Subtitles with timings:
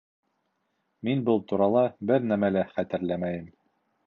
[1.09, 3.49] Мин был турала бер нәмә лә хәтерләмәйем